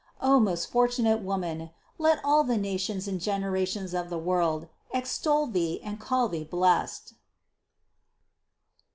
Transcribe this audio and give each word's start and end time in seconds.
O 0.19 0.39
most 0.39 0.71
fortunate 0.71 1.21
woman! 1.21 1.69
let 1.99 2.19
all 2.25 2.43
the 2.43 2.57
nations 2.57 3.07
and 3.07 3.21
gen 3.21 3.43
erations 3.43 3.93
of 3.93 4.09
the 4.09 4.17
world 4.17 4.67
extol 4.91 5.45
thee 5.45 5.79
and 5.83 5.99
call 5.99 6.27
thee 6.27 6.43
blessed! 6.43 7.13